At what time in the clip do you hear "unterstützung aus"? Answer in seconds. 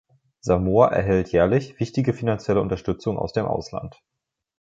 2.59-3.33